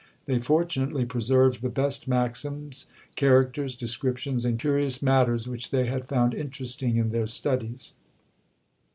[0.25, 6.33] They fortunately preserved the best maxims, characters, descriptions, and curious matters which they had found
[6.33, 7.93] interesting in their studies.